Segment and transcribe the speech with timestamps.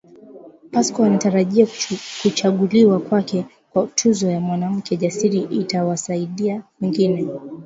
[0.71, 1.67] Pascoe anatarajia
[2.21, 7.27] kuchaguliwa kwake kwa tuzo ya Mwanamke Jasiri itawasaidia wengine